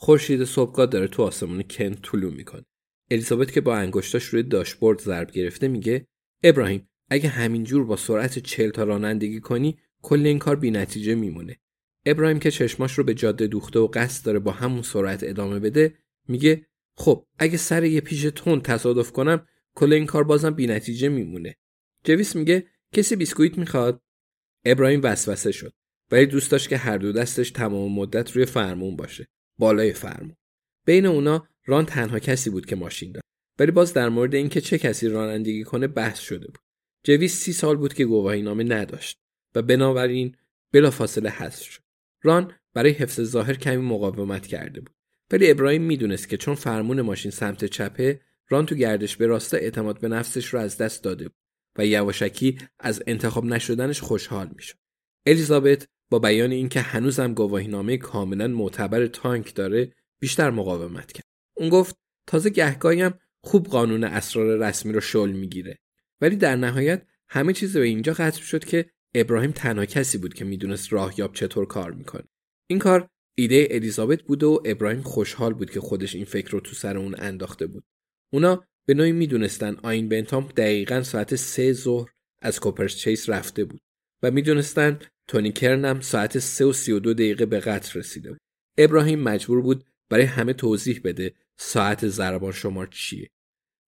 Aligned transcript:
خورشید 0.00 0.44
صبحگاه 0.44 0.86
داره 0.86 1.08
تو 1.08 1.22
آسمون 1.22 1.62
کنت 1.62 2.02
طلوع 2.02 2.32
می‌کنه. 2.32 2.64
الیزابت 3.10 3.52
که 3.52 3.60
با 3.60 3.76
انگشتاش 3.76 4.24
روی 4.24 4.42
داشبورد 4.42 5.00
ضرب 5.00 5.30
گرفته 5.30 5.68
میگه 5.68 6.06
ابراهیم 6.42 6.88
اگه 7.10 7.28
همینجور 7.28 7.84
با 7.84 7.96
سرعت 7.96 8.38
40 8.38 8.70
تا 8.70 8.84
رانندگی 8.84 9.40
کنی 9.40 9.78
کل 10.02 10.26
این 10.26 10.38
کار 10.38 10.66
نتیجه 10.66 11.14
میمونه. 11.14 11.56
ابراهیم 12.06 12.38
که 12.38 12.50
چشماش 12.50 12.92
رو 12.92 13.04
به 13.04 13.14
جاده 13.14 13.46
دوخته 13.46 13.78
و 13.78 13.86
قصد 13.86 14.26
داره 14.26 14.38
با 14.38 14.52
همون 14.52 14.82
سرعت 14.82 15.20
ادامه 15.22 15.58
بده 15.58 15.94
میگه 16.28 16.66
خب 16.96 17.26
اگه 17.38 17.56
سر 17.56 17.84
یه 17.84 18.00
پیش 18.00 18.22
تون 18.22 18.60
تصادف 18.60 19.12
کنم 19.12 19.46
کل 19.74 19.92
این 19.92 20.06
کار 20.06 20.24
بازم 20.24 20.56
نتیجه 20.58 21.08
میمونه. 21.08 21.56
جویس 22.04 22.36
میگه 22.36 22.66
کسی 22.94 23.16
بیسکویت 23.16 23.58
می‌خواد؟ 23.58 24.02
ابراهیم 24.64 25.00
وسوسه 25.02 25.52
شد 25.52 25.72
ولی 26.10 26.26
دوست 26.26 26.50
داشت 26.50 26.68
که 26.68 26.76
هر 26.76 26.98
دو 26.98 27.12
دستش 27.12 27.50
تمام 27.50 27.92
مدت 27.92 28.32
روی 28.32 28.44
فرمون 28.44 28.96
باشه. 28.96 29.28
بالای 29.58 29.92
فرمون. 29.92 30.36
بین 30.86 31.06
اونا 31.06 31.48
ران 31.66 31.86
تنها 31.86 32.18
کسی 32.18 32.50
بود 32.50 32.66
که 32.66 32.76
ماشین 32.76 33.12
داشت. 33.12 33.24
ولی 33.58 33.70
باز 33.70 33.94
در 33.94 34.08
مورد 34.08 34.34
اینکه 34.34 34.60
چه 34.60 34.78
کسی 34.78 35.08
رانندگی 35.08 35.64
کنه 35.64 35.86
بحث 35.86 36.18
شده 36.18 36.46
بود. 36.46 36.58
جویس 37.04 37.34
سی 37.34 37.52
سال 37.52 37.76
بود 37.76 37.94
که 37.94 38.04
گواهی 38.04 38.42
نامه 38.42 38.64
نداشت 38.64 39.18
و 39.54 39.62
بنابراین 39.62 40.36
بلافاصله 40.72 41.30
حذف 41.30 41.62
شد. 41.62 41.80
ران 42.22 42.54
برای 42.74 42.90
حفظ 42.90 43.20
ظاهر 43.20 43.54
کمی 43.54 43.76
مقاومت 43.76 44.46
کرده 44.46 44.80
بود. 44.80 44.94
ولی 45.32 45.50
ابراهیم 45.50 45.82
می‌دونست 45.82 46.28
که 46.28 46.36
چون 46.36 46.54
فرمون 46.54 47.00
ماشین 47.00 47.30
سمت 47.30 47.64
چپه 47.64 48.20
ران 48.48 48.66
تو 48.66 48.74
گردش 48.74 49.16
به 49.16 49.26
راستا 49.26 49.56
اعتماد 49.56 50.00
به 50.00 50.08
نفسش 50.08 50.46
رو 50.46 50.60
از 50.60 50.76
دست 50.76 51.04
داده 51.04 51.24
بود 51.24 51.38
و 51.78 51.86
یواشکی 51.86 52.58
از 52.78 53.02
انتخاب 53.06 53.44
نشدنش 53.44 54.00
خوشحال 54.00 54.50
می‌شد. 54.56 54.76
الیزابت 55.26 55.88
با 56.10 56.18
بیان 56.18 56.50
اینکه 56.50 56.80
هنوزم 56.80 57.34
گواهینامه 57.34 57.96
کاملا 57.96 58.48
معتبر 58.48 59.06
تانک 59.06 59.54
داره 59.54 59.92
بیشتر 60.20 60.50
مقاومت 60.50 61.12
کرد. 61.12 61.26
اون 61.56 61.68
گفت 61.68 61.96
تازه 62.26 62.50
گهگاهیم 62.50 63.14
خوب 63.40 63.66
قانون 63.66 64.04
اسرار 64.04 64.68
رسمی 64.68 64.92
رو 64.92 65.00
شل 65.00 65.32
می‌گیره. 65.32 65.78
ولی 66.20 66.36
در 66.36 66.56
نهایت 66.56 67.06
همه 67.28 67.52
چیز 67.52 67.76
به 67.76 67.84
اینجا 67.84 68.14
ختم 68.14 68.30
شد 68.30 68.64
که 68.64 68.90
ابراهیم 69.14 69.50
تنها 69.50 69.84
کسی 69.84 70.18
بود 70.18 70.34
که 70.34 70.44
می‌دونست 70.44 70.92
راهیاب 70.92 71.34
چطور 71.34 71.66
کار 71.66 71.92
می‌کنه. 71.92 72.24
این 72.66 72.78
کار 72.78 73.08
ایده 73.34 73.68
الیزابت 73.70 74.22
بود 74.22 74.42
و 74.42 74.62
ابراهیم 74.64 75.02
خوشحال 75.02 75.54
بود 75.54 75.70
که 75.70 75.80
خودش 75.80 76.14
این 76.14 76.24
فکر 76.24 76.50
رو 76.50 76.60
تو 76.60 76.74
سر 76.74 76.96
اون 76.96 77.14
انداخته 77.18 77.66
بود. 77.66 77.84
اونا 78.32 78.64
به 78.86 78.94
نوعی 78.94 79.12
می‌دونستن 79.12 79.76
آین 79.82 80.08
بنتام 80.08 80.48
دقیقا 80.56 81.02
ساعت 81.02 81.36
سه 81.36 81.72
ظهر 81.72 82.08
از 82.42 82.60
کوپرس 82.60 82.96
چیس 82.96 83.30
رفته 83.30 83.64
بود. 83.64 83.80
و 84.22 84.30
می‌دونستن 84.30 84.98
تونی 85.28 85.52
کرنم 85.52 86.00
ساعت 86.00 86.38
سه 86.38 86.64
و 86.64 86.72
سی 86.72 86.92
و 86.92 86.98
دو 86.98 87.14
دقیقه 87.14 87.46
به 87.46 87.60
قتل 87.60 87.98
رسیده 87.98 88.30
بود 88.30 88.40
ابراهیم 88.78 89.20
مجبور 89.20 89.60
بود 89.60 89.84
برای 90.10 90.24
همه 90.24 90.52
توضیح 90.52 91.00
بده 91.04 91.34
ساعت 91.58 92.08
ضربان 92.08 92.52
شمار 92.52 92.86
چیه 92.86 93.30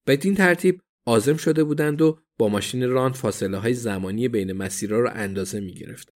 بدین 0.07 0.35
ترتیب 0.35 0.81
آزم 1.05 1.37
شده 1.37 1.63
بودند 1.63 2.01
و 2.01 2.19
با 2.37 2.47
ماشین 2.47 2.89
ران 2.89 3.11
فاصله 3.11 3.57
های 3.57 3.73
زمانی 3.73 4.27
بین 4.27 4.51
مسیرها 4.51 4.99
را 4.99 5.11
اندازه 5.11 5.59
می 5.59 5.73
گرفت. 5.73 6.09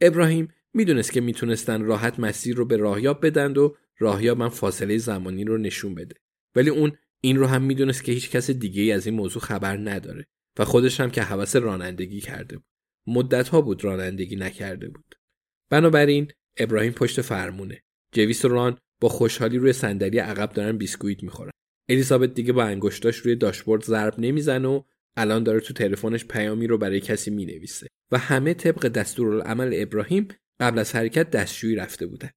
ابراهیم 0.00 0.48
می‌دونست 0.74 1.12
که 1.12 1.20
می‌تونستن 1.20 1.82
راحت 1.82 2.20
مسیر 2.20 2.56
رو 2.56 2.64
به 2.64 2.76
راهیاب 2.76 3.26
بدند 3.26 3.58
و 3.58 3.76
راهیاب 3.98 4.38
من 4.38 4.48
فاصله 4.48 4.98
زمانی 4.98 5.44
رو 5.44 5.58
نشون 5.58 5.94
بده. 5.94 6.14
ولی 6.56 6.70
اون 6.70 6.92
این 7.20 7.36
رو 7.36 7.46
هم 7.46 7.62
می‌دونست 7.62 8.04
که 8.04 8.12
هیچ 8.12 8.30
کس 8.30 8.50
دیگه 8.50 8.82
ای 8.82 8.92
از 8.92 9.06
این 9.06 9.14
موضوع 9.14 9.42
خبر 9.42 9.76
نداره 9.76 10.26
و 10.58 10.64
خودش 10.64 11.00
هم 11.00 11.10
که 11.10 11.22
حوس 11.22 11.56
رانندگی 11.56 12.20
کرده 12.20 12.56
بود. 12.56 12.71
مدت 13.06 13.48
ها 13.48 13.60
بود 13.60 13.84
رانندگی 13.84 14.36
نکرده 14.36 14.88
بود. 14.88 15.14
بنابراین 15.70 16.32
ابراهیم 16.56 16.92
پشت 16.92 17.20
فرمونه. 17.20 17.82
جویس 18.14 18.44
و 18.44 18.48
ران 18.48 18.78
با 19.00 19.08
خوشحالی 19.08 19.58
روی 19.58 19.72
صندلی 19.72 20.18
عقب 20.18 20.52
دارن 20.52 20.78
بیسکویت 20.78 21.22
می‌خورن. 21.22 21.50
الیزابت 21.88 22.34
دیگه 22.34 22.52
با 22.52 22.64
انگشتاش 22.64 23.16
روی 23.16 23.36
داشبورد 23.36 23.84
ضرب 23.84 24.14
نمی‌زنه 24.18 24.68
و 24.68 24.82
الان 25.16 25.42
داره 25.42 25.60
تو 25.60 25.74
تلفنش 25.74 26.24
پیامی 26.24 26.66
رو 26.66 26.78
برای 26.78 27.00
کسی 27.00 27.30
می‌نویسه 27.30 27.86
و 28.12 28.18
همه 28.18 28.54
طبق 28.54 28.88
دستورالعمل 28.88 29.70
ابراهیم 29.74 30.28
قبل 30.60 30.78
از 30.78 30.94
حرکت 30.94 31.30
دستشویی 31.30 31.74
رفته 31.74 32.06
بودن. 32.06 32.30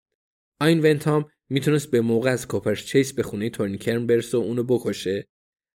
آین 0.62 0.80
ونتام 0.80 1.26
می‌تونست 1.50 1.92
به 1.92 2.02
موقع 2.02 2.30
از 2.30 2.48
کوپرس 2.48 2.86
چیس 2.86 3.14
به 3.14 3.24
خونه 3.24 3.50
تورنیکرن 3.50 4.08
برسه 4.08 4.38
و 4.38 4.42
اونو 4.42 4.64
بکشه 4.64 5.28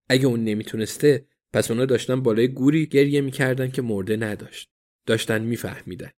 اگه 0.08 0.26
اون 0.26 0.44
نمی‌تونسته 0.44 1.26
پس 1.52 1.70
اونا 1.70 1.84
داشتن 1.84 2.22
بالای 2.22 2.48
گوری 2.48 2.86
گریه 2.86 3.20
می‌کردن 3.20 3.70
که 3.70 3.82
مرده 3.82 4.16
نداشت 4.16 4.69
داشتن 5.06 5.42
میفهمیدن. 5.42 6.10